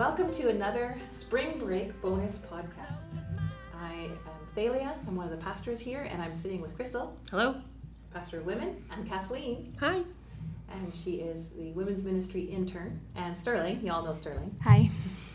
[0.00, 3.12] Welcome to another spring break bonus podcast.
[3.78, 4.94] I am Thalia.
[5.06, 7.56] I'm one of the pastors here, and I'm sitting with Crystal, Hello.
[8.14, 10.00] pastor of women, and Kathleen, Hi.
[10.70, 13.84] and she is the women's ministry intern, and Sterling.
[13.84, 14.56] Y'all know Sterling.
[14.62, 14.88] Hi.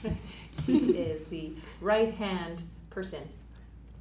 [0.66, 3.22] she is the right hand person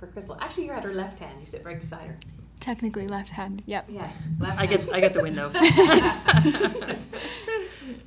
[0.01, 0.39] for Crystal.
[0.41, 1.41] Actually, you're at her left hand.
[1.41, 2.17] You sit right beside her.
[2.61, 3.63] Technically left hand.
[3.67, 3.85] Yep.
[3.91, 4.87] Yes, left I hand.
[4.87, 5.53] get I get the window.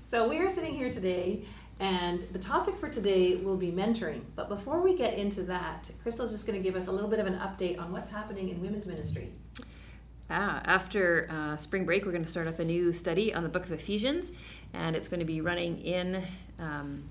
[0.09, 1.43] so we are sitting here today,
[1.79, 4.21] and the topic for today will be mentoring.
[4.35, 7.19] But before we get into that, Crystal's just going to give us a little bit
[7.19, 9.31] of an update on what's happening in women's ministry.
[10.29, 13.49] ah, after uh, spring break, we're going to start up a new study on the
[13.49, 14.31] Book of Ephesians,
[14.73, 16.23] and it's going to be running in
[16.59, 17.09] um,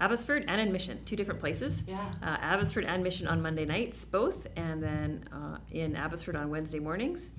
[0.00, 1.82] Abbotsford and in Mission, two different places.
[1.86, 1.98] Yeah.
[2.22, 6.80] Uh, Abbotsford and Mission on Monday nights, both, and then uh, in Abbotsford on Wednesday
[6.80, 7.30] mornings.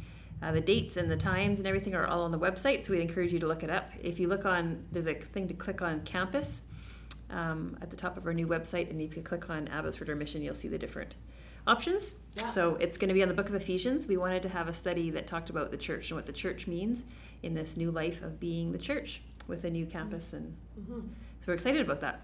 [0.43, 2.99] Uh, the dates and the times and everything are all on the website, so we'd
[2.99, 3.91] encourage you to look it up.
[4.01, 6.61] If you look on, there's a thing to click on campus
[7.29, 10.17] um, at the top of our new website, and if you click on Abbotsford or
[10.17, 11.15] Mission, you'll see the different
[11.65, 12.15] options.
[12.35, 12.49] Yeah.
[12.49, 14.05] So it's going to be on the Book of Ephesians.
[14.05, 16.67] We wanted to have a study that talked about the church and what the church
[16.67, 17.05] means
[17.41, 20.99] in this new life of being the church with a new campus, and hmm
[21.39, 22.21] so we're excited about that.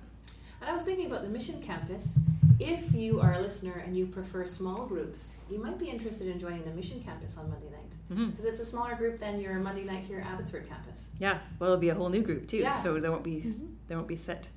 [0.62, 2.20] I was thinking about the mission campus.
[2.58, 6.40] If you are a listener and you prefer small groups, you might be interested in
[6.40, 9.54] joining the mission campus on Monday night hmm because it's a smaller group than your
[9.60, 11.08] Monday night here Abbotsford campus.
[11.20, 12.58] Yeah, well, it'll be a whole new group too.
[12.58, 12.76] Yeah.
[12.76, 13.76] So there won't be Mhm.
[13.88, 14.50] there won't be set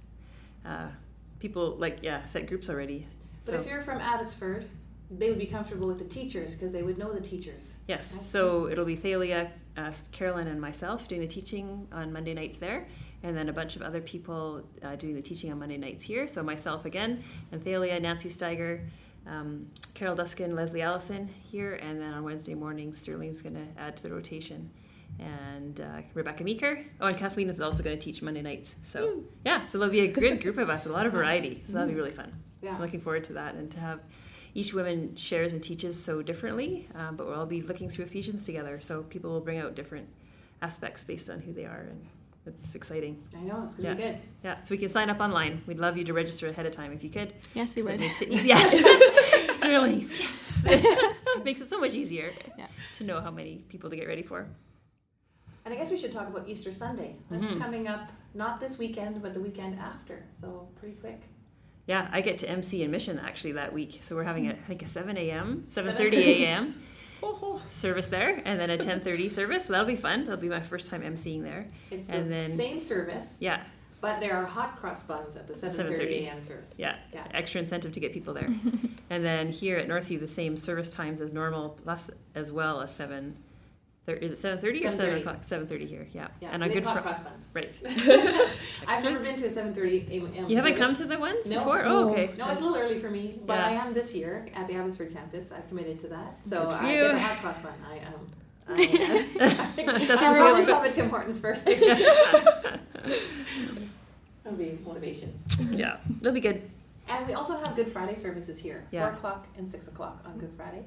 [0.65, 0.89] uh,
[1.39, 3.07] people like yeah set groups already.
[3.45, 4.67] But So if you're from Abbotsford,
[5.11, 7.75] they would be comfortable with the teachers because they would know the teachers.
[7.89, 8.25] yes, Okay.
[8.25, 12.87] so it'll be Thalia, uh, Carolyn, and myself doing the teaching on Monday nights there,
[13.23, 16.27] and then a bunch of other people uh, doing the teaching on Monday nights here.
[16.29, 18.87] So myself again, and Thalia, Nancy Steiger.
[19.27, 23.97] Um, Carol Duskin, Leslie Allison here, and then on Wednesday mornings, Sterling's going to add
[23.97, 24.69] to the rotation,
[25.21, 26.85] and uh, Rebecca Meeker.
[27.01, 28.75] Oh, and Kathleen is also going to teach Monday nights.
[28.83, 31.63] So yeah, so there'll be a good group of us, a lot of variety.
[31.67, 32.33] So that'll be really fun.
[32.63, 32.75] Yeah.
[32.75, 34.01] I'm looking forward to that and to have
[34.55, 38.45] each woman shares and teaches so differently, um, but we'll all be looking through Ephesians
[38.45, 38.81] together.
[38.81, 40.09] So people will bring out different
[40.63, 42.07] aspects based on who they are, and
[42.47, 43.23] it's exciting.
[43.37, 44.19] I know it's going to be good.
[44.45, 45.63] Yeah, so we can sign up online.
[45.67, 47.33] We'd love you to register ahead of time if you could.
[47.55, 48.01] Yes, they So it would.
[48.01, 48.49] makes it easy.
[48.49, 48.59] Yeah.
[50.63, 51.45] Sterling's, yes.
[51.45, 52.67] makes it so much easier Yeah.
[52.97, 54.47] to know how many people to get ready for.
[55.65, 57.17] And I guess we should talk about Easter Sunday.
[57.31, 57.59] That's Mhm.
[57.61, 60.25] coming up not this weekend, but the weekend after.
[60.41, 61.21] So pretty quick.
[61.87, 63.99] Yeah, I get to MC in Mission actually that week.
[64.03, 66.13] So we're having a, I think a 7 a.m., 7.30 7:30.
[66.41, 66.83] a.m.
[67.69, 69.67] service there, and then a 10.30 service.
[69.67, 70.25] So that'll be fun.
[70.25, 71.67] That'll be my first time MCing there.
[71.91, 73.63] It's the And then- same service, Yeah,
[74.03, 76.11] but there are hot cross buns at the 7:30 7:30.
[76.27, 76.43] a.m.
[76.43, 76.75] service.
[76.77, 77.27] yeah, Yeah.
[77.33, 78.51] extra incentive to get people there.
[79.11, 82.95] and then here at Northview, the same service times as normal, plus as well as
[82.95, 83.35] 7,
[84.05, 85.43] thir- is it 7.30 or 7 o'clock?
[85.43, 86.29] 7.30 here, yeah.
[86.41, 87.49] Yeah, and have Good hot Fri- cross buns.
[87.55, 87.81] Right.
[88.89, 90.47] I've never been to a 7:30 a.m.
[90.51, 90.79] You haven't service.
[90.79, 91.59] come to the ones No.
[91.61, 91.83] before?
[91.87, 92.31] Oh, okay.
[92.37, 93.67] No, it's a little early for me, but Yeah.
[93.69, 95.53] I am this year at the Abbotsford campus.
[95.53, 97.73] I've committed to that, so I get a hot cross bun.
[97.89, 98.03] I am.
[98.69, 99.29] I am.
[99.83, 100.69] Uh, That's I'll really probably good.
[100.69, 101.69] stop at Tim Hortons first.
[104.63, 105.39] Be motivation.
[105.71, 106.63] yeah, that'll be good.
[107.09, 109.09] And we also have Good Friday services here, Yeah.
[109.09, 110.85] four o'clock and six o'clock on Good Friday.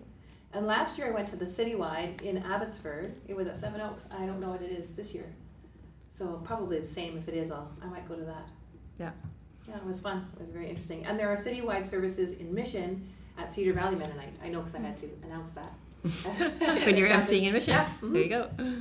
[0.53, 3.19] And last year I went to the citywide in Abbotsford.
[3.27, 4.05] It was at Seven Oaks.
[4.09, 5.25] I don't know what it is this year,
[6.11, 7.17] so probably the same.
[7.17, 8.47] If it is, I'll I might go to that.
[8.97, 9.11] Yeah.
[9.67, 10.25] Yeah, it was fun.
[10.35, 11.05] It was very interesting.
[11.05, 14.35] And there are citywide services in Mission at Cedar Valley Mennonite.
[14.43, 15.73] I know because I had to announce that.
[16.85, 17.73] when you're emceeing in Mission.
[17.73, 17.89] Yeah.
[18.01, 18.63] There you mm-hmm.
[18.63, 18.75] go.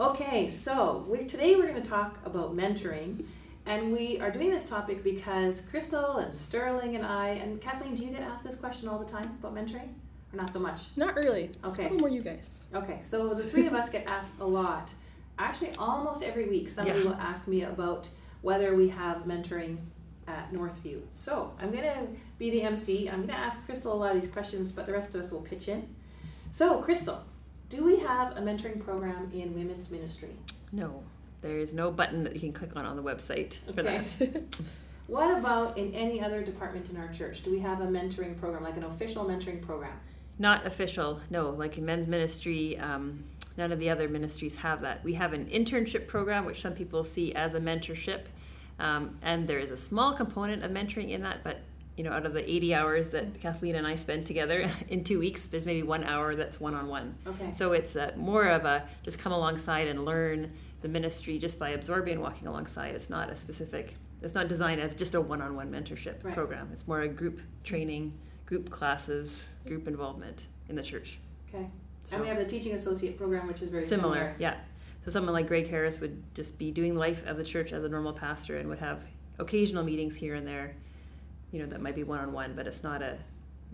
[0.00, 3.26] Okay, so we, today we're going to talk about mentoring,
[3.70, 8.04] and we are doing this topic because Crystal and Sterling and I and Kathleen, do
[8.04, 9.90] you get asked this question all the time about mentoring,
[10.32, 10.88] or not so much?
[10.96, 11.50] Not really.
[11.64, 11.82] Okay.
[11.86, 12.64] probably more you guys.
[12.74, 14.92] Okay, so the three of us get asked a lot.
[15.38, 17.04] Actually, almost every week, somebody Yeah.
[17.10, 18.08] will ask me about
[18.42, 19.76] whether we have mentoring
[20.26, 21.00] at Northview.
[21.12, 22.08] So I'm going to
[22.38, 23.08] be the MC.
[23.08, 25.30] I'm going to ask Crystal a lot of these questions, but the rest of us
[25.30, 25.88] will pitch in.
[26.50, 27.22] So, Crystal,
[27.68, 30.30] do we have a mentoring program in women's ministry?
[30.72, 31.04] No,
[31.42, 33.98] there is no button that you can click on on the website for Okay.
[34.18, 34.60] that.
[35.06, 37.42] What about in any other department in our church?
[37.42, 39.98] Do we have a mentoring program, like an official mentoring program?
[40.38, 41.50] Not official, no.
[41.50, 43.24] Like in men's ministry, um,
[43.56, 45.02] none of the other ministries have that.
[45.02, 48.26] We have an internship program, which some people see as a mentorship,
[48.78, 51.42] um, and there is a small component of mentoring in that.
[51.42, 51.58] But
[51.96, 55.18] you know, out of the 80 hours that Kathleen and I spend together in two
[55.18, 57.16] weeks, there's maybe one hour that's one-on-one.
[57.26, 57.52] Okay.
[57.52, 60.52] So it's uh more of a just come alongside and learn
[60.82, 62.94] the ministry just by absorbing and walking alongside.
[62.94, 63.94] It's not a specific.
[64.22, 66.34] It's not designed as just a one-on-one mentorship Right.
[66.34, 66.68] program.
[66.72, 68.12] It's more a group training,
[68.46, 71.18] group classes, group involvement in the church.
[71.48, 71.66] Okay.
[72.04, 74.36] So And we have the teaching associate program, which is very similar, similar.
[74.38, 74.56] yeah.
[75.04, 77.88] So someone like Greg Harris would just be doing life of the church as a
[77.88, 79.04] normal pastor and would have
[79.38, 80.74] occasional meetings here and there.
[81.52, 83.16] You know, that might be one on one, but it's not a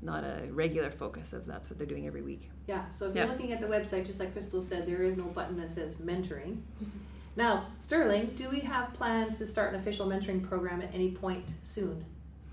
[0.03, 2.51] not a regular focus of that's what they're doing every week.
[2.67, 2.89] Yeah.
[2.91, 3.23] So if Yeah.
[3.25, 5.97] you're looking at the website, just like Crystal said, there is no button that says
[5.97, 6.59] mentoring.
[7.39, 11.53] Now, Sterling, do we have plans to start an official mentoring program at any point
[11.63, 12.03] soon?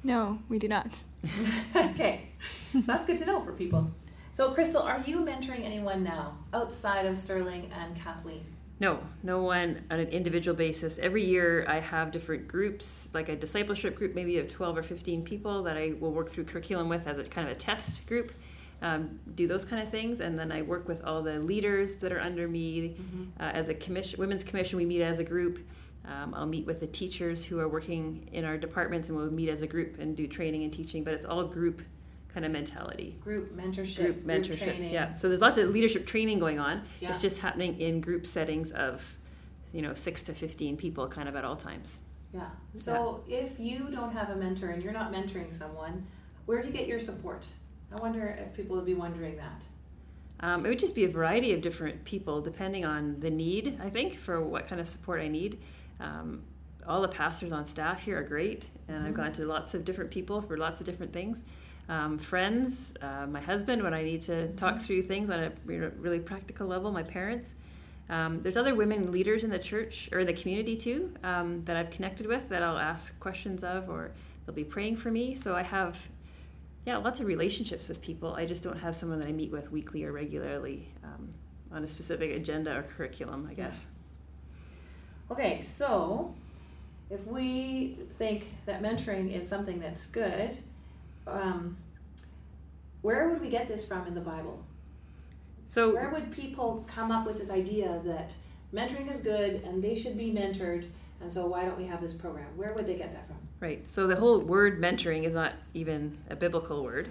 [0.04, 1.02] No, we do not.
[1.76, 2.28] okay,
[2.74, 3.90] so that's good to know for people.
[4.34, 8.44] So, Crystal, are you mentoring anyone now outside of Sterling and Kathleen?
[8.80, 11.00] No, no one on an individual basis.
[11.00, 15.24] Every year I have different groups, like a discipleship group, maybe of 12 or 15
[15.24, 18.34] people that I will work through curriculum with as a kind of a test group,
[18.82, 20.20] um, do those kind of things.
[20.20, 22.96] And then I work with all the leaders that are under me.
[23.40, 25.60] Uh, as a commission, women's commission, we meet as a group.
[26.06, 29.50] Um, I'll meet with the teachers who are working in our departments and we'll meet
[29.50, 31.82] as a group and do training and teaching, but it's all group
[32.34, 33.16] kind of mentality.
[33.22, 34.64] Group mentorship, Group mentorship.
[34.64, 34.92] training.
[34.92, 35.14] yeah.
[35.16, 36.84] So there's lots of leadership training going on.
[37.00, 37.10] Yeah.
[37.10, 39.16] It's just happening in group settings of,
[39.72, 42.02] you know, six to 15 people kind of at all times.
[42.34, 42.50] Yeah.
[42.74, 46.06] So if you don't have a mentor and you're not mentoring someone,
[46.46, 47.46] where do you get your support?
[47.92, 49.64] I wonder if people would be wondering that.
[50.40, 53.90] Um, it would just be a variety of different people depending on the need, I
[53.90, 55.60] think, for what kind of support I need.
[56.00, 56.42] Um,
[56.88, 59.18] all the pastors on staff here are great, and I've Mhm.
[59.18, 61.44] gone to lots of different people for lots of different things.
[61.90, 66.20] Um, friends, uh, my husband, when I need to talk through things on a really
[66.20, 67.56] practical level, my parents.
[68.10, 71.78] Um, there's other women leaders in the church or in the community too um, that
[71.78, 74.12] I've connected with that I'll ask questions of, or
[74.46, 75.36] they'll be praying for me.
[75.36, 76.08] So I have,
[76.86, 78.34] yeah, lots of relationships with people.
[78.34, 81.34] I just don't have someone that I meet with weekly or regularly um,
[81.72, 83.88] on a specific agenda or curriculum, I guess.
[85.32, 86.36] Okay, so
[87.10, 90.58] if we think that mentoring is something that's good,
[91.28, 91.78] um,
[93.02, 94.64] where would we get this from in the Bible?
[95.68, 98.34] So Where would people come up with this idea that
[98.74, 100.88] mentoring is good and they should be mentored,
[101.22, 102.48] and so why don't we have this program?
[102.56, 103.38] Where would they get that from?
[103.60, 103.90] Right.
[103.90, 107.10] So the whole word mentoring is not even a biblical word,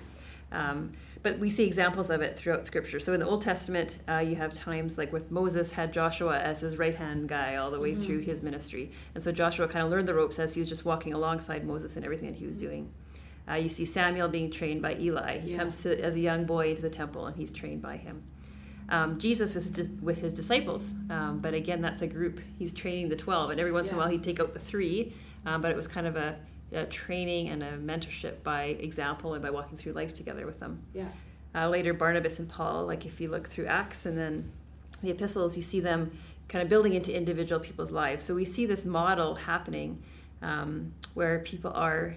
[0.52, 0.92] um,
[1.22, 3.00] but we see examples of it throughout Scripture.
[3.00, 6.60] So in the Old Testament, uh, you have times like with Moses had Joshua as
[6.60, 8.04] his right hand guy all the way Mhm.
[8.04, 10.84] through his ministry, and so Joshua kind of learned the ropes as he was just
[10.84, 12.90] walking alongside Moses and everything that he was doing.
[13.48, 15.38] Uh, you see Samuel being trained by Eli.
[15.40, 15.58] He Yeah.
[15.58, 18.22] comes to as a young boy into the temple, and he's trained by him.
[18.88, 22.40] Um, Jesus with his, with his disciples, um, but again, that's a group.
[22.58, 25.14] He's training the twelve, and every once in a while he'd take out the three,
[25.46, 26.36] um, but it was kind of a,
[26.72, 30.82] a training and a mentorship by example and by walking through life together with them.
[30.92, 31.08] Yeah.
[31.54, 34.50] Uh, later, Barnabas and Paul, like if you look through Acts and then
[35.02, 36.10] the epistles, you see them
[36.48, 38.24] kind of building into individual people's lives.
[38.24, 40.02] So we see this model happening
[40.42, 42.14] um, where people are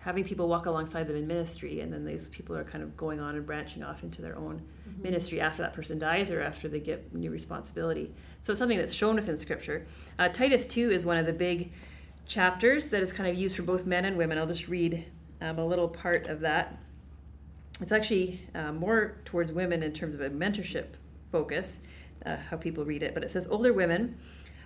[0.00, 3.20] having people walk alongside them in ministry, and then these people are kind of going
[3.20, 4.60] on and branching off into their own
[4.90, 5.02] Mm-hmm.
[5.02, 8.12] ministry after that person dies or after they get new responsibility.
[8.42, 9.86] So it's something that's shown within Scripture.
[10.18, 11.72] Uh, Titus 2 is one of the big
[12.26, 14.38] chapters that is kind of used for both men and women.
[14.38, 15.04] I'll just read
[15.40, 16.78] um, a little part of that.
[17.80, 20.86] It's actually uh, more towards women in terms of a mentorship
[21.32, 21.78] focus,
[22.26, 23.14] uh, how people read it.
[23.14, 24.16] But it says, Older women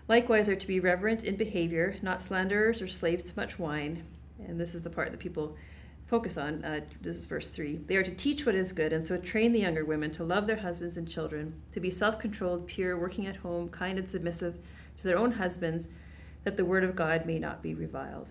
[0.08, 4.04] likewise are to be reverent in behavior, not slanderers or slaves to much wine.
[4.38, 5.56] And this is the part that people
[6.06, 6.64] focus on.
[6.64, 7.76] Uh, this is verse 3.
[7.86, 10.46] They are to teach what is good, and so train the younger women to love
[10.46, 14.58] their husbands and children, to be self controlled, pure, working at home, kind and submissive
[14.98, 15.88] to their own husbands,
[16.44, 18.29] that the word of God may not be reviled.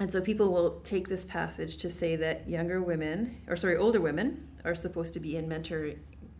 [0.00, 4.00] And so people will take this passage to say that younger women, or sorry, older
[4.00, 5.92] women, are supposed to be in mentor,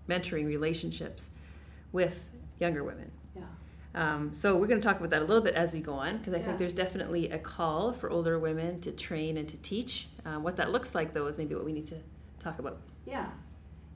[0.09, 1.31] mentoring relationships
[1.93, 3.11] with younger women.
[3.95, 4.15] Yeah.
[4.15, 6.19] Um, so we're going to talk about that a little bit as we go on,
[6.19, 6.45] because I Yeah.
[6.45, 10.09] think there's definitely a call for older women to train and to teach.
[10.25, 11.97] Uh, what that looks like, though, is maybe what we need to
[12.39, 12.79] talk about.
[13.07, 13.31] Yeah.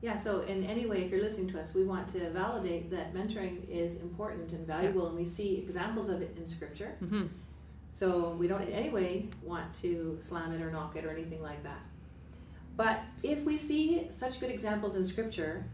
[0.02, 3.14] Yeah, so in any way, if you're listening to us, we want to validate that
[3.14, 6.96] mentoring is important and valuable, and we see examples of it in Scripture.
[7.02, 7.26] Mm-hmm.
[7.92, 11.42] So we don't in any way want to slam it or knock it or anything
[11.42, 11.80] like that.
[12.76, 15.64] But if we see such good examples in Scripture,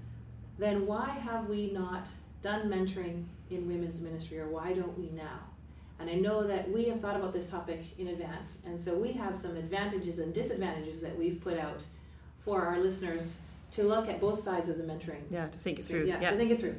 [0.56, 2.08] then why have we not
[2.42, 5.40] done mentoring in women's ministry, or why don't we now?
[5.98, 9.12] And I know that we have thought about this topic in advance, and so we
[9.12, 11.84] have some advantages and disadvantages that we've put out
[12.44, 13.38] for our listeners
[13.72, 15.22] to look at both sides of the mentoring.
[15.30, 16.06] Yeah, to think it through.
[16.06, 16.30] Yeah, Yeah.
[16.32, 16.76] to think it through.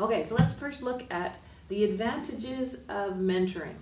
[0.00, 1.38] Okay, so let's first look at
[1.68, 3.76] the advantages of mentoring.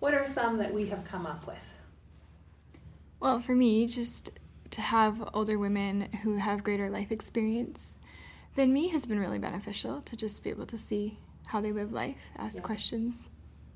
[0.00, 1.74] What are some that we have come up with?
[3.20, 4.38] Well, for me, just
[4.72, 7.93] to have older women who have greater life experience
[8.54, 11.92] than me has been really beneficial to just be able to see how they live
[11.92, 12.62] life, ask Yeah.
[12.62, 13.30] questions.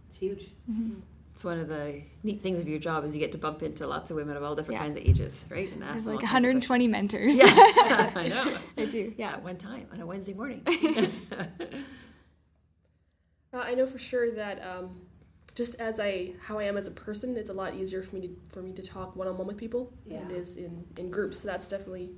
[0.08, 0.50] It's huge.
[0.66, 1.00] hmm
[1.34, 3.86] It's one of the neat things of your job is you get to bump into
[3.86, 4.84] lots of women of all different Yeah.
[4.86, 5.70] kinds of ages, right?
[5.72, 7.36] And I ask have like all kinds of 120 mentors.
[7.36, 7.44] Yeah,
[8.16, 8.58] I know.
[8.76, 9.32] I do, yeah.
[9.34, 10.62] At one time on a Wednesday morning.
[13.50, 15.00] Uh, I know for sure that um,
[15.54, 18.20] just as I how I am as a person, it's a lot easier for me
[18.28, 20.18] to for me to talk one on one with people Yeah.
[20.18, 21.40] than it is in in groups.
[21.40, 22.10] So that's definitely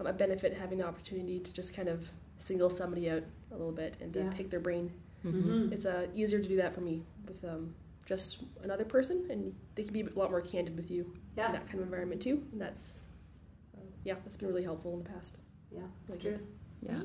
[0.00, 3.72] um, a benefit having the opportunity to just kind of single somebody out a little
[3.72, 4.30] bit and to Yeah.
[4.30, 4.92] pick their brain.
[5.24, 5.72] Mhm.
[5.72, 7.74] It's uh, easier to do that for me with um,
[8.04, 11.02] just another person, and they can be a lot more candid with you
[11.36, 12.42] in that kind of environment too.
[12.52, 13.06] And that's
[13.76, 15.38] uh, yeah, that's been really helpful in the past.
[15.72, 16.36] yeah, Like it's it.
[16.36, 16.46] true.
[16.82, 17.00] Yeah.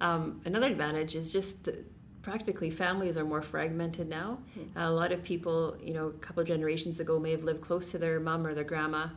[0.00, 1.84] Um, another advantage is just that
[2.22, 4.38] practically families are more fragmented now.
[4.76, 7.90] a lot of people, you know, a couple of generations ago may have lived close
[7.92, 9.08] to their mom or their grandma.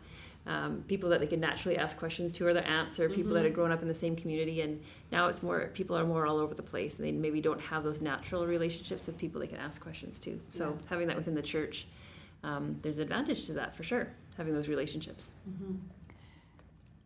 [0.47, 3.41] Um, people that they could naturally ask questions to or their aunts or people that
[3.41, 3.43] Mhm.
[3.43, 4.81] had grown up in the same community and
[5.11, 7.83] now it's more people are more all over the place and they maybe don't have
[7.83, 10.87] those natural relationships of people they can ask questions to so Yeah.
[10.89, 11.85] having that within the church
[12.43, 15.77] um, there's an advantage to that for sure having those relationships Mhm.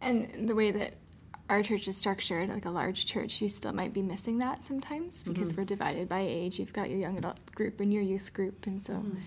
[0.02, 0.94] And the way that
[1.50, 5.24] our church is structured, like a large church, you still might be missing that sometimes
[5.24, 5.58] because Mhm.
[5.58, 6.58] we're divided by age.
[6.60, 9.18] You've got your young adult group and your youth group, and so Mhm.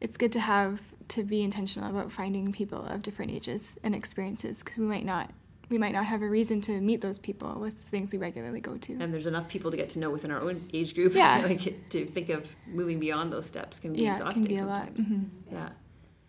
[0.00, 4.58] It's good to have to be intentional about finding people of different ages and experiences
[4.60, 5.30] because we might not
[5.68, 8.76] we might not have a reason to meet those people with things we regularly go
[8.76, 8.92] to.
[9.00, 11.38] and there's enough people to get to know within our own age group Yeah.
[11.46, 14.64] like to think of moving beyond those steps can be yeah, exhausting can be a
[14.66, 14.86] lot.
[14.96, 15.28] sometimes Mhm.
[15.52, 15.68] yeah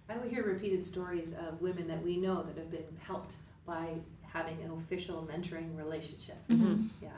[0.10, 3.36] I we hear repeated stories of women that we know that have been helped
[3.66, 6.36] by having an official mentoring relationship.
[6.50, 6.86] Mhm.
[7.02, 7.10] Yeah.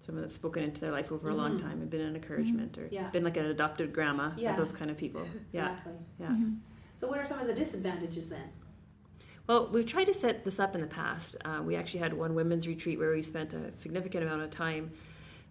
[0.00, 1.62] Someone that's spoken into their life over a long Mhm.
[1.62, 3.10] time and been an encouragement or Yeah.
[3.10, 4.54] been like an adopted grandma Yeah.
[4.54, 5.92] those kind of people yeah Exactly.
[6.18, 6.58] yeah Mhm.
[6.96, 8.48] So, what are some of the disadvantages then?
[9.46, 11.36] Well, we've tried to set this up in the past.
[11.44, 14.90] Uh, we actually had one women's retreat where we spent a significant amount of time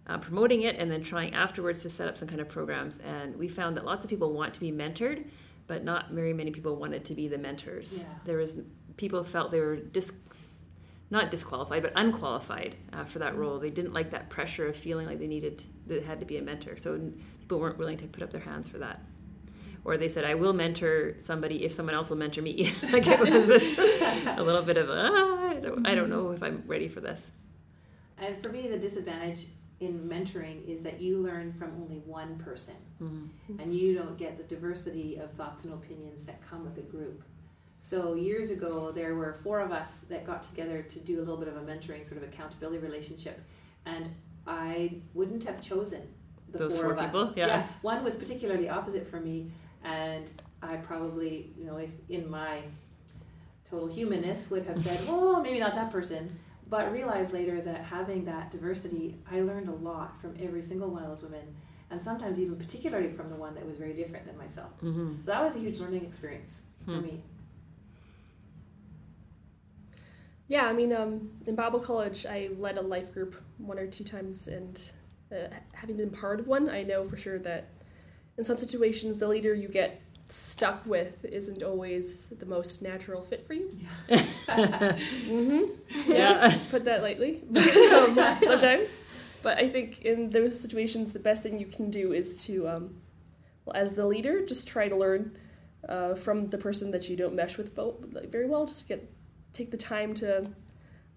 [0.06, 2.98] uh, promoting it and then trying afterwards to set up some kind of programs.
[2.98, 5.24] And we found that lots of people want to be mentored,
[5.66, 7.98] but not very many people wanted to be the mentors.
[8.00, 8.04] Yeah.
[8.24, 8.58] There was
[8.96, 10.12] people felt they were dis-
[11.10, 13.58] not disqualified, but unqualified uh, for that role.
[13.58, 16.42] They didn't like that pressure of feeling like they needed, they had to be a
[16.42, 16.76] mentor.
[16.76, 17.00] So
[17.40, 19.02] people weren't willing to put up their hands for that.
[19.84, 22.72] Or they said, I will mentor somebody if someone else will mentor me.
[22.92, 26.42] like it was this a little bit of, ah, I, don't, I don't know if
[26.42, 27.30] I'm ready for this.
[28.18, 29.46] And for me, the disadvantage
[29.80, 33.60] in mentoring is that you learn from only one person Mm-hmm.
[33.60, 37.22] and you don't get the diversity of thoughts and opinions that come with a group.
[37.82, 41.36] So, years ago, there were four of us that got together to do a little
[41.36, 43.40] bit of a mentoring sort of accountability relationship,
[43.86, 44.10] and
[44.46, 46.02] I wouldn't have chosen
[46.50, 47.06] the Those four, four of us.
[47.06, 47.32] people?
[47.36, 47.66] Yeah.
[47.82, 49.50] One was particularly opposite for me,
[49.84, 50.30] and
[50.62, 52.62] I probably, you know, if in my
[53.68, 56.36] total humanness would have said, "Oh, maybe not that person.
[56.70, 61.02] But realized later that having that diversity, I learned a lot from every single one
[61.02, 61.54] of those women,
[61.90, 64.70] and sometimes even particularly from the one that was very different than myself.
[64.82, 65.14] Mm-hmm.
[65.24, 67.02] So that was a huge learning experience for Hmm.
[67.02, 67.22] me.
[70.48, 74.02] Yeah, I mean, um, in Bible college, I led a life group one or two
[74.04, 74.80] times, and
[75.30, 77.68] uh, having been part of one, I know for sure that
[78.38, 83.46] in some situations, the leader you get stuck with isn't always the most natural fit
[83.46, 83.78] for you.
[84.08, 85.64] hmm
[86.06, 86.56] Yeah.
[86.70, 87.42] Put that lightly,
[87.92, 89.04] um, sometimes.
[89.42, 93.00] But I think in those situations, the best thing you can do is to, um,
[93.64, 95.36] well, as the leader, just try to learn
[95.88, 97.76] uh, from the person that you don't mesh with
[98.30, 98.66] very well.
[98.66, 99.10] Just get
[99.52, 100.46] take the time to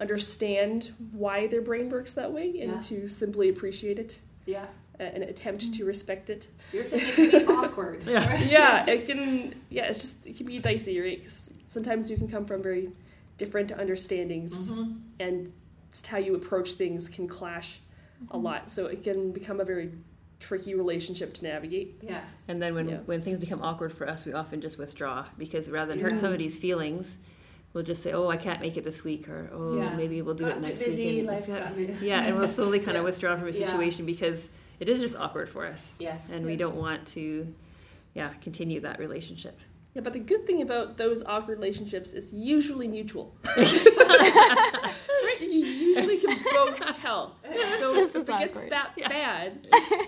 [0.00, 2.80] understand why their brain works that way and Yeah.
[2.82, 4.66] to simply appreciate it Yeah.
[4.98, 6.48] and attempt to respect it.
[6.72, 8.02] You're saying it can be awkward.
[8.06, 8.28] Yeah.
[8.28, 8.46] right?
[8.50, 9.54] yeah, it can.
[9.70, 11.22] Yeah, it's just it can be dicey, right?
[11.22, 12.90] 'Cause sometimes you can come from very
[13.38, 15.00] different understandings, Mhm.
[15.20, 15.52] and
[15.90, 17.80] just how you approach things can clash
[18.30, 18.70] a lot.
[18.70, 19.90] So it can become a very
[20.38, 22.00] tricky relationship to navigate.
[22.02, 22.22] Yeah.
[22.48, 22.98] And then when, Yeah.
[23.06, 26.10] when things become awkward for us, we often just withdraw because rather than Yeah.
[26.10, 27.16] hurt somebody's feelings,
[27.72, 29.94] we'll just say, "Oh, I can't make it this week," or "Oh, Yeah.
[29.96, 32.22] maybe we'll do Got it next busy, week." And life's it's got got- me- yeah,
[32.24, 32.98] and we'll slowly kind Yeah.
[33.00, 33.66] of withdraw from a Yeah.
[33.66, 34.48] situation because
[34.80, 36.30] it is just awkward for us, Yes.
[36.30, 37.46] and we don't want to,
[38.14, 39.58] yeah, continue that relationship.
[39.94, 43.34] Yeah, but the good thing about those awkward relationships is usually mutual.
[43.56, 45.38] right?
[45.40, 47.36] You usually can both tell.
[47.78, 48.70] So This if is it gets awkward.
[48.70, 49.08] that Yeah.
[49.08, 49.66] bad,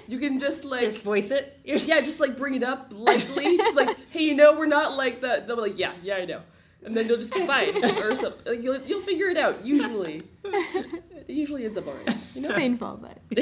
[0.09, 1.59] you can just like just voice it.
[1.65, 3.57] Yeah, just like bring it up lightly.
[3.59, 5.47] just like, hey, you know, we're not like that.
[5.47, 6.41] They'll be like, yeah, yeah, I know.
[6.85, 8.43] And then you'll just be fine or something.
[8.45, 9.65] Like, you'll, you'll figure it out.
[9.65, 12.17] Usually, it usually ends up alright.
[12.35, 12.49] You know.
[12.49, 13.19] It's painful, but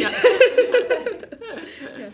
[1.98, 2.10] Yeah.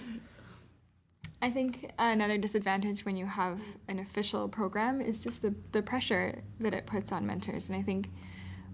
[1.40, 6.42] I think another disadvantage when you have an official program is just the, the pressure
[6.58, 7.68] that it puts on mentors.
[7.68, 8.10] And I think,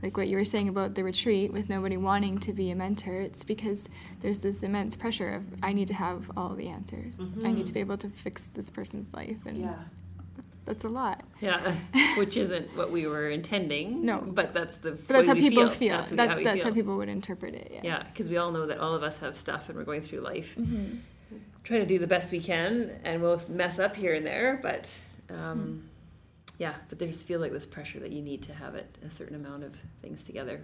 [0.03, 3.21] like what you were saying about the retreat with nobody wanting to be a mentor,
[3.21, 3.89] it's because
[4.21, 7.17] there's this immense pressure of I need to have all the answers.
[7.43, 7.75] I need to mm-hmm.
[7.75, 9.75] be able to fix this person's life, and Yeah.
[10.65, 11.23] That's a lot.
[11.41, 11.75] Yeah,
[12.17, 14.05] which isn't what we were intending.
[14.05, 14.19] No.
[14.19, 14.93] but that's the.
[14.93, 15.97] But that's way how people feel.
[15.99, 17.71] That's, That's how that's, we how, people would interpret it.
[17.73, 17.81] Yeah.
[17.83, 20.21] Yeah, because we all know that all of us have stuff and we're going through
[20.21, 20.57] life.
[20.57, 20.99] Mm-hmm.
[21.65, 24.91] try to do the best we can, and we'll mess up here and there, but.
[25.31, 25.89] Um,
[26.59, 29.35] yeah, but there's feel like this pressure that you need to have it a certain
[29.35, 30.63] amount of things together.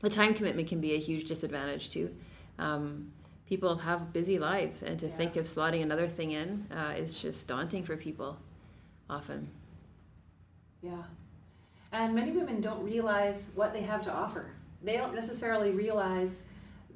[0.00, 2.14] The time commitment can be a huge disadvantage too.
[2.58, 3.12] Um,
[3.46, 5.16] people have busy lives, and to Yeah.
[5.16, 8.38] think of slotting another thing in uh, is just daunting for people
[9.10, 9.48] often.
[10.82, 11.02] Yeah.
[11.92, 14.52] And many women don't realize what they have to offer.
[14.82, 16.46] They don't necessarily realize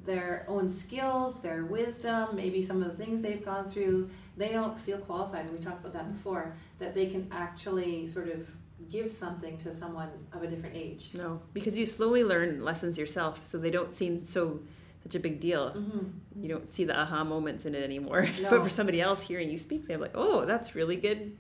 [0.04, 4.08] their own skills, their wisdom, maybe some of the things they've gone through.
[4.36, 8.28] They don't feel qualified, and we talked about that before, that they can actually sort
[8.28, 8.48] of
[8.90, 11.10] give something to someone of a different age.
[11.14, 14.60] No, because you slowly learn lessons yourself, so they don't seem so
[15.02, 15.70] such a big deal.
[15.70, 16.42] Mm-hmm.
[16.42, 18.26] You don't see the aha moments in it anymore.
[18.40, 18.50] No.
[18.50, 21.36] but for somebody else hearing you speak, they're like, "Oh, that's really good,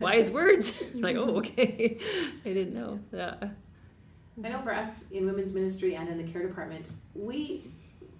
[0.00, 1.98] wise words." like, "Oh, okay,
[2.44, 3.34] I didn't know." Yeah.
[4.42, 7.70] I know for us in women's ministry and in the care department, we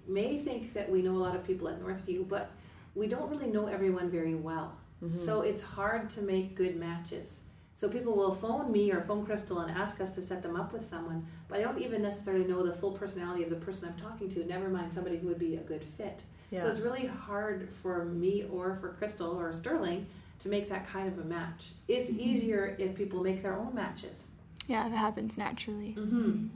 [0.07, 2.51] may think that we know a lot of people at Northview, but
[2.93, 4.77] we don't really know everyone very well.
[5.03, 5.17] Mhm.
[5.19, 7.43] So it's hard to make good matches.
[7.75, 10.71] So people will phone me or phone Crystal and ask us to set them up
[10.73, 13.95] with someone, but I don't even necessarily know the full personality of the person I'm
[13.99, 16.23] talking to, never mind somebody who would be a good fit.
[16.51, 16.61] yeah.
[16.61, 20.05] So it's really hard for me or for Crystal or Sterling
[20.41, 21.71] to make that kind of a match.
[21.87, 24.25] It's easier if people make their own matches.
[24.67, 25.95] Yeah, that happens naturally.
[25.97, 26.47] Mm-hmm.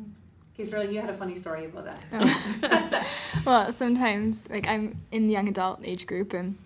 [0.54, 2.00] Okay, Sterling, you had a funny story about that.
[2.14, 3.08] Oh.
[3.46, 6.58] well, sometimes, like I'm in the young adult age group, and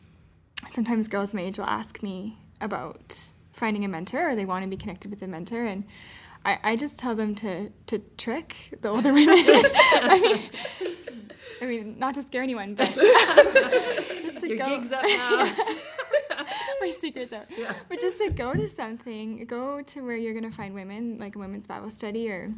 [0.73, 4.69] sometimes girls my age will ask me about finding a mentor, or they want to
[4.69, 5.85] be connected with a mentor, and
[6.45, 9.35] I, I just tell them to to trick the older women.
[9.38, 10.95] I mean,
[11.61, 12.93] I mean, not to scare anyone, but
[14.21, 14.67] just to Your go.
[14.67, 15.51] gig's up now.
[16.81, 17.45] my secret's out.
[17.55, 17.74] Yeah.
[17.88, 21.39] But just to go to something, go to where you're gonna find women, like a
[21.39, 22.53] women's Bible study, or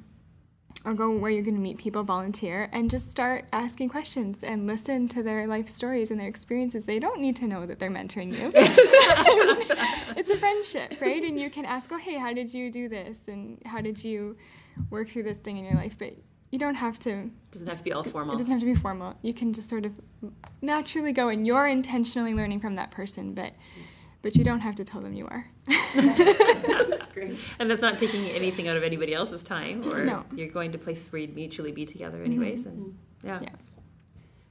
[0.84, 5.08] or go where you're gonna meet people, volunteer, and just start asking questions and listen
[5.10, 6.86] to their life stories and their experiences.
[6.86, 8.52] They don't need to know that they're mentoring you.
[10.18, 11.24] it's a friendship, right?
[11.24, 14.38] And you can ask, oh, hey, how did you do this, and how did you
[14.90, 15.96] work through this thing in your life?
[15.98, 16.16] But
[16.52, 18.36] you don't have to doesn't have to be all formal.
[18.36, 19.16] it doesn't have to be formal.
[19.22, 19.94] You can just sort of
[20.62, 23.54] naturally go, and you're intentionally learning from that person, but
[24.22, 25.46] but you don't have to tell them you are.
[25.96, 27.38] That's great.
[27.60, 30.26] And that's not taking anything out of anybody else's time, or No.
[30.36, 32.66] you're going to places where you'd mutually be together, anyways.
[32.66, 33.40] And yeah.
[33.42, 33.50] Yeah.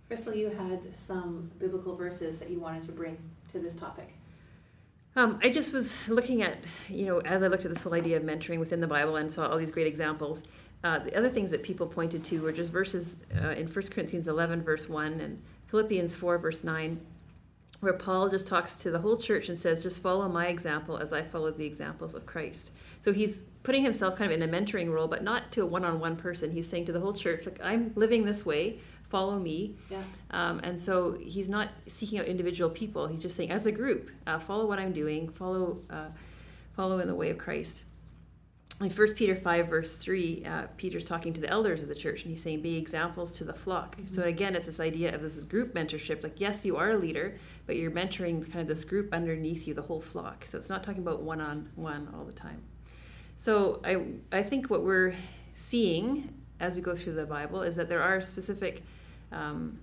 [0.09, 3.17] Crystal, you had some biblical verses that you wanted to bring
[3.53, 4.13] to this topic.
[5.17, 8.17] Um, I just was looking at, you know, as I looked at this whole idea
[8.17, 10.43] of mentoring within the Bible and saw all these great examples.
[10.83, 14.29] Uh, the other things that people pointed to were just verses uh, in 1 Corinthians
[14.29, 17.01] 11, verse 1, and Philippians 4, verse 9,
[17.81, 21.13] where Paul just talks to the whole church and says, just follow my example as
[21.13, 22.73] I followed the examples of Christ.
[23.01, 25.85] So he's putting himself kind of in a mentoring role, but not to a one
[25.85, 26.51] on one person.
[26.51, 29.77] He's saying to the whole church, like, I'm living this way, follow me.
[29.91, 30.03] Yeah.
[30.31, 33.07] Um, and so he's not seeking out individual people.
[33.07, 36.09] He's just saying, as a group, uh, follow what I'm doing, follow, uh,
[36.77, 37.85] follow in the way of Christ.
[38.81, 42.23] In 1 Peter 5, verse 3, uh, Peter's talking to the elders of the church,
[42.23, 43.97] and he's saying, Be examples to the flock.
[44.07, 46.23] So again, it's this idea of this group mentorship.
[46.23, 49.75] Like, yes, you are a leader, but you're mentoring kind of this group underneath you,
[49.75, 50.47] the whole flock.
[50.47, 52.63] So it's not talking about one on one all the time.
[53.37, 55.15] So I, I think what we're
[55.53, 58.83] seeing as we go through the Bible is that there are specific
[59.31, 59.79] um,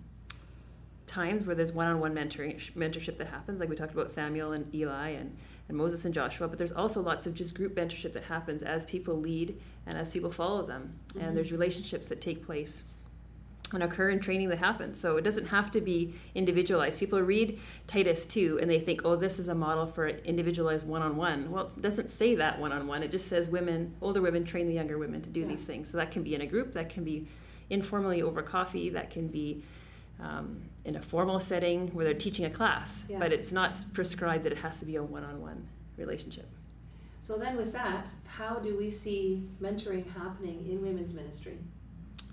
[1.06, 5.10] times where there's one-on-one mentoring mentorship that happens like we talked about samuel and eli
[5.10, 5.36] and,
[5.70, 8.86] and moses and joshua but there's also lots of just group mentorship that happens as
[8.86, 10.94] people lead and as people follow them.
[11.16, 11.36] And mm-hmm.
[11.36, 12.84] there's relationships that take place
[13.74, 17.00] and occur in training that happens so it doesn't have to be individualized.
[17.00, 21.52] People read titus 2 and they think oh this is a model for individualized one-on-one.
[21.52, 23.04] Well it doesn't say that one-on-one.
[23.04, 25.48] It just says women older women train the younger women to do Yeah.
[25.48, 25.90] these things.
[25.90, 27.28] So that can be in a group that can be
[27.70, 29.64] informally over coffee that can be
[30.20, 33.20] um, in a formal setting where they're teaching a class, Yeah.
[33.20, 36.48] but it's not prescribed that it has to be a one-on-one relationship.
[37.22, 41.58] So then, with that, how do we see mentoring happening in women's ministry?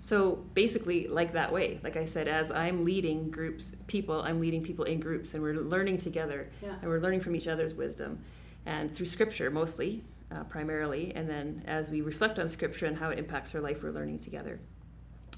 [0.01, 4.63] So basically, like that way, like I said, as I'm leading groups, people, I'm leading
[4.63, 6.75] people in groups, and we're learning together, Yeah.
[6.81, 8.19] and we're learning from each other's wisdom,
[8.65, 13.09] and through Scripture mostly, uh, primarily, and then as we reflect on Scripture and how
[13.09, 14.59] it impacts our life, we're learning together.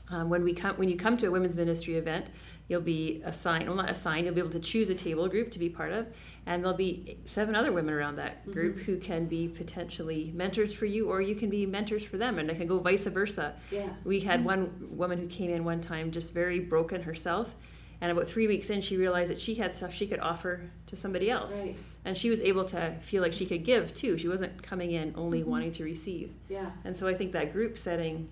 [0.09, 2.27] Um, when we come, when you come to a women's ministry event,
[2.69, 5.59] you'll be assigned, well, not assigned, you'll be able to choose a table group to
[5.59, 6.07] be part of,
[6.45, 8.51] and there'll be seven other women around that mm-hmm.
[8.51, 12.39] group who can be potentially mentors for you, or you can be mentors for them,
[12.39, 13.53] and it can go vice versa.
[13.69, 13.89] Yeah.
[14.05, 14.47] We had mm-hmm.
[14.47, 17.55] one woman who came in one time just very broken herself,
[17.99, 20.95] and about three weeks in, she realized that she had stuff she could offer to
[20.95, 21.77] somebody else, Right.
[22.05, 24.17] and she was able to feel like she could give too.
[24.17, 25.49] She wasn't coming in only mm-hmm.
[25.49, 26.31] wanting to receive.
[26.47, 26.69] Yeah.
[26.85, 28.29] And so I think that group setting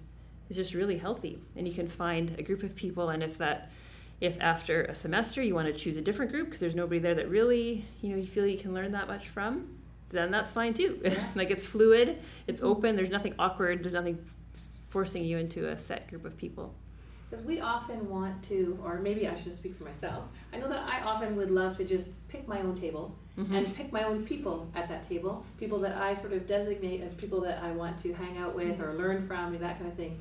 [0.50, 1.40] is just really healthy.
[1.56, 3.72] And you can find a group of people, and if that,
[4.22, 7.16] If after a semester you want to choose a different group because there's nobody there
[7.16, 9.68] that really, you know, you feel you can learn that much from,
[10.10, 11.02] then that's fine too.
[11.36, 14.18] like it's fluid, it's open, there's nothing awkward, there's nothing
[14.88, 16.74] forcing you into a set group of people.
[17.30, 20.24] Because we often want to, or maybe I should speak for myself.
[20.54, 23.52] I know that I often would love to just pick my own table Mhm.
[23.58, 27.14] and pick my own people at that table, people that I sort of designate as
[27.14, 29.98] people that I want to hang out with or learn from, and that kind of
[29.98, 30.18] thing.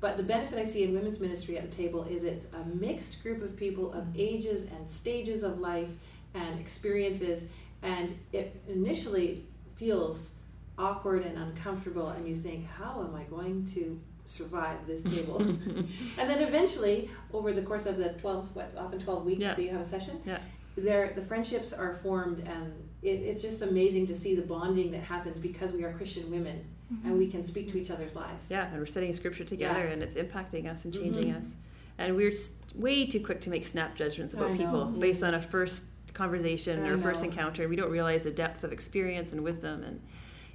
[0.00, 3.22] But the benefit I see in women's ministry at the table is it's a mixed
[3.22, 5.90] group of people of ages and stages of life
[6.34, 7.46] and experiences,
[7.82, 9.44] and it initially
[9.76, 10.34] feels
[10.76, 15.40] awkward and uncomfortable, and you think, how am I going to survive this table?
[15.40, 15.86] and
[16.30, 19.54] then eventually, over the course of the 12, what, often 12 weeks Yeah.
[19.54, 20.38] that you have a session, Yeah.
[20.80, 25.02] There the friendships are formed and it, it's just amazing to see the bonding that
[25.02, 27.08] happens because we are christian women mm-hmm.
[27.08, 29.92] and we can speak to each other's lives Yeah, and we're studying scripture together Yeah.
[29.92, 31.02] and it's impacting us and mm-hmm.
[31.04, 31.38] changing Mhm.
[31.38, 31.54] us.
[32.00, 32.32] And we're
[32.76, 35.00] way too quick to make snap judgments about I people know.
[35.00, 37.68] based on a first conversation I or first encounter.
[37.68, 40.00] We don't realize the depth of experience and wisdom and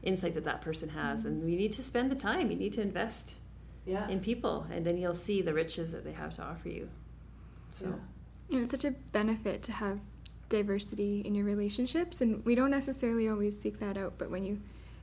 [0.04, 1.26] insight that that person has.
[1.26, 3.34] And we need to spend the time, you need to invest
[3.86, 6.88] yeah in people, and then you'll see the riches that they have to offer you.
[7.72, 8.56] So, Yeah.
[8.56, 10.00] And it's such a benefit to have
[10.58, 14.14] diversity in your relationships, and we don't necessarily always seek that out.
[14.20, 14.60] But when you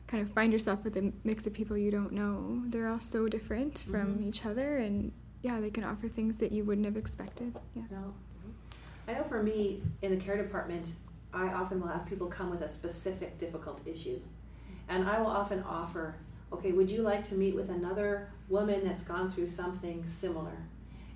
[0.06, 3.28] kind of find yourself with a mix of people you don't know, they're all so
[3.28, 4.26] different from Mhm.
[4.28, 5.10] each other, and
[5.42, 7.52] yeah, they can offer things that you wouldn't have expected.
[7.74, 7.82] Yeah.
[7.90, 8.14] no
[9.08, 10.92] i know for me in the care department
[11.32, 14.20] i often will have people come with a specific difficult issue
[14.88, 16.14] and i will often offer
[16.52, 20.58] okay would you like to meet with another woman that's gone through something similar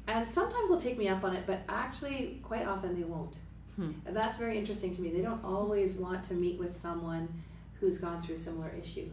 [0.09, 3.37] and sometimes they'll take me up on it but actually quite often they won't
[3.77, 3.93] hmm.
[4.07, 5.11] And that's very interesting to me.
[5.11, 7.29] They don't always want to meet with someone
[7.81, 9.09] who's gone through a similar issue.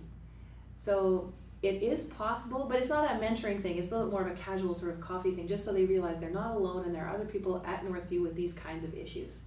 [0.77, 3.77] So it is possible, but it's not that mentoring thing.
[3.77, 6.19] It's a little more of a casual sort of coffee thing, just so they realize
[6.19, 9.41] they're not alone and there are other people at Northview with these kinds of issues.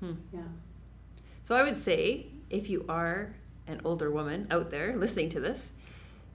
[0.00, 0.12] Hmm.
[0.32, 0.40] Yeah.
[1.44, 3.34] So I would say if you are
[3.66, 5.70] an older woman out there listening to this,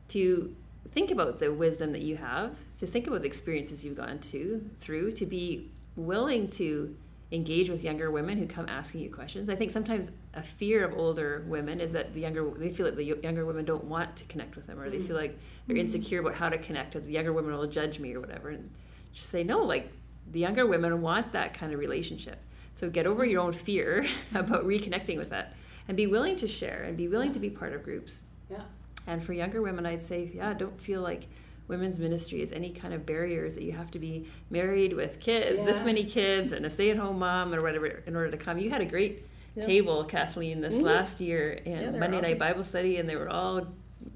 [0.10, 0.56] to
[0.92, 4.70] think about the wisdom that you have, to think about the experiences you've gone to
[4.80, 6.96] through, to be willing to
[7.32, 9.50] engage with younger women who come asking you questions.
[9.50, 12.96] I think sometimes a fear of older women is that the younger they feel like
[12.98, 15.08] the younger women don't want to connect with them, or they Mm.
[15.08, 16.96] feel like they're insecure about how to connect.
[16.96, 18.50] Or the younger women will judge me or whatever.
[18.50, 18.70] And
[19.14, 19.92] just say no, like
[20.32, 22.40] the younger women want that kind of relationship.
[22.74, 25.54] So get over your own fear about reconnecting with that
[25.88, 28.20] and be willing to share and be willing to be part of groups.
[28.50, 28.64] Yeah.
[29.08, 31.28] And for younger women, I'd say, yeah, don't feel like
[31.68, 35.64] women's ministry is any kind of barriers that you have to be married with kids,
[35.66, 38.58] this many kids, and a stay-at-home mom or whatever in order to come.
[38.58, 39.66] You had a great Yeah.
[39.66, 40.84] table, Kathleen, this Mhm.
[40.84, 42.32] last year in Yeah, Monday awesome.
[42.32, 43.68] Night Bible Study, and they were all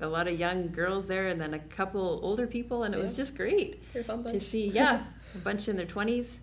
[0.02, 3.16] a lot of young girls there, and then a couple older people, and it was
[3.16, 5.04] just great You're a fun to see yeah
[5.36, 6.40] a bunch in their 20s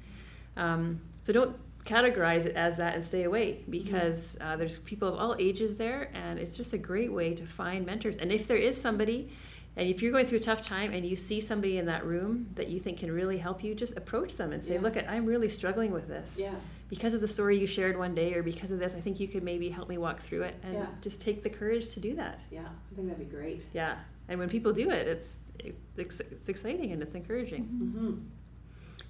[0.56, 5.14] um, so don't categorize it as that and stay away because uh, there's people of
[5.18, 8.56] all ages there and it's just a great way to find mentors and if there
[8.56, 9.28] is somebody
[9.76, 12.46] and if you're going through a tough time and you see somebody in that room
[12.56, 14.80] that you think can really help you just approach them and say Yeah.
[14.80, 16.54] look i'm really struggling with this Yeah.
[16.88, 19.28] because of the story you shared one day or because of this i think you
[19.28, 20.86] could maybe help me walk through it and Yeah.
[21.00, 22.66] just take the courage to do that Yeah.
[22.90, 23.64] I think that'd be great.
[23.72, 23.96] yeah
[24.28, 25.38] and when people do it it's
[25.96, 28.12] it's, it's exciting and it's encouraging Mm-hmm.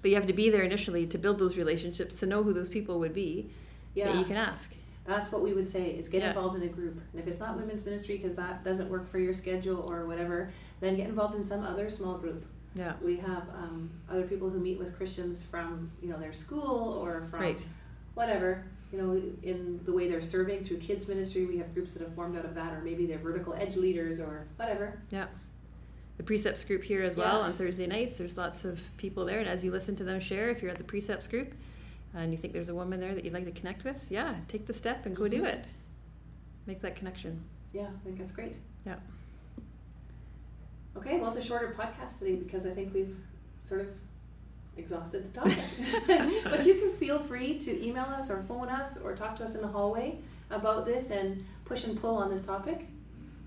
[0.01, 2.69] but you have to be there initially to build those relationships to know who those
[2.69, 3.49] people would be
[3.95, 4.05] Yeah.
[4.11, 4.73] that you can ask
[5.05, 6.29] That's what we would say is get Yeah.
[6.29, 6.97] involved in a group.
[7.11, 10.49] And if it's not women's ministry because that doesn't work for your schedule or whatever,
[10.79, 12.45] then get involved in some other small group.
[12.75, 16.93] yeah We have um, other people who meet with Christians from you know their school
[17.03, 17.67] or from Right.
[18.15, 21.45] whatever you know in the way they're serving through kids ministry.
[21.45, 24.19] We have groups that have formed out of that, or maybe they're vertical edge leaders
[24.19, 24.99] or whatever.
[25.11, 25.27] Yeah.
[26.17, 27.45] The precepts group here as well Yeah.
[27.47, 30.49] on thursday nights there's lots of people there and as you listen to them share
[30.49, 31.53] if you're at the precepts group
[32.15, 34.65] and you think there's a woman there that you'd like to connect with yeah take
[34.67, 35.45] the step and go do Mhm.
[35.53, 35.65] it
[36.67, 38.55] make that connection Yeah, I think that's great.
[38.85, 38.97] Yeah.
[40.95, 43.15] Okay, well, it's a shorter podcast today because I think we've
[43.67, 43.87] sort of
[44.77, 45.57] exhausted the topic.
[46.43, 49.55] but you can feel free to email us or phone us or talk to us
[49.55, 50.19] in the hallway
[50.51, 52.85] about this and push and pull on this topic.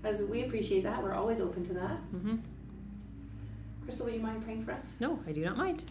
[0.03, 1.97] As we appreciate that, we're always open to that.
[2.11, 2.35] hmm
[3.83, 4.95] Crystal, would you mind praying for us?
[4.99, 5.83] no i do not mind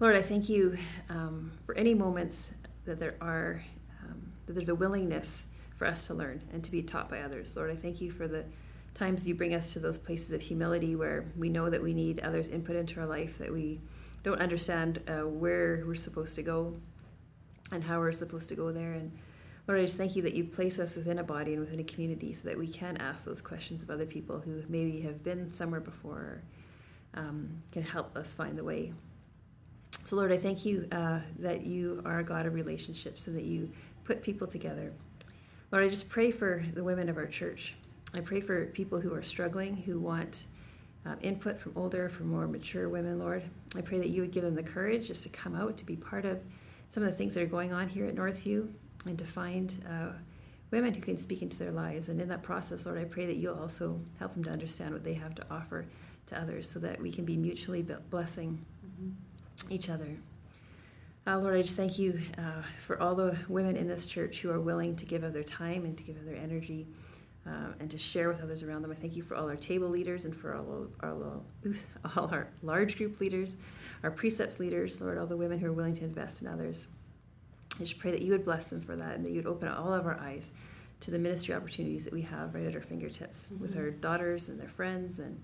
[0.00, 0.76] lord i thank you
[1.10, 2.52] um, for any moments
[2.86, 3.62] that there are
[4.02, 7.54] um, that there's a willingness for us to learn and to be taught by others
[7.54, 8.42] lord i thank you for the
[8.94, 12.18] times you bring us to those places of humility where we know that we need
[12.20, 13.78] others input into our life that we
[14.22, 16.74] don't understand uh, where we're supposed to go
[17.70, 19.12] and how we're supposed to go there and
[19.68, 21.84] lord i just thank you that you place us within a body and within a
[21.84, 25.52] community so that we can ask those questions of other people who maybe have been
[25.52, 26.40] somewhere before
[27.12, 28.92] um, can help us find the way.
[30.04, 33.44] So, Lord, I thank you uh, that you are a God of relationships and that
[33.44, 33.70] you
[34.04, 34.92] put people together.
[35.70, 37.74] Lord, I just pray for the women of our church.
[38.12, 40.46] I pray for people who are struggling, who want
[41.06, 43.44] uh, input from older, from more mature women, Lord.
[43.76, 45.96] I pray that you would give them the courage just to come out, to be
[45.96, 46.42] part of
[46.90, 48.68] some of the things that are going on here at Northview,
[49.06, 50.12] and to find uh,
[50.72, 52.08] women who can speak into their lives.
[52.08, 55.04] And in that process, Lord, I pray that you'll also help them to understand what
[55.04, 55.86] they have to offer
[56.26, 59.10] to others so that we can be mutually blessing mm-hmm.
[59.68, 60.16] Each other.
[61.26, 64.50] Uh, Lord, I just thank you uh, for all the women in this church who
[64.50, 66.86] are willing to give of their time and to give of their energy
[67.46, 68.90] uh, and to share with others around them.
[68.90, 71.40] I thank you for all our table leaders and for all our,
[72.16, 73.56] all our large group leaders,
[74.02, 76.86] our precepts leaders, Lord, all the women who are willing to invest in others.
[77.76, 79.68] I just pray that you would bless them for that and that you would open
[79.68, 80.52] all of our eyes
[81.00, 83.62] to the ministry opportunities that we have right at our fingertips mm-hmm.
[83.62, 85.40] with our daughters and their friends and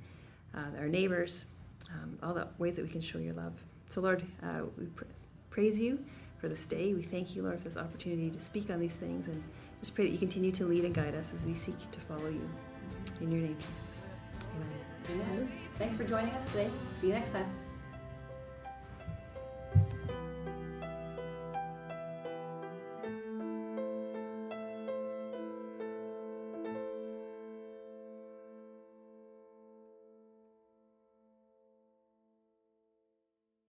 [0.55, 1.45] uh, our neighbors,
[1.91, 3.55] um, all the ways that we can show your love.
[3.89, 5.05] So, Lord, uh, we pr-
[5.51, 6.05] praise you
[6.39, 6.93] for this day.
[6.93, 9.43] We thank you, Lord, for this opportunity to speak on these things and
[9.81, 12.29] just pray that you continue to lead and guide us as we seek to follow
[12.29, 12.49] you.
[13.21, 14.11] In your name, Jesus.
[14.55, 15.23] Amen.
[15.31, 15.53] Amen.
[15.77, 16.71] Thanks for joining us today.
[16.95, 17.66] See you next time.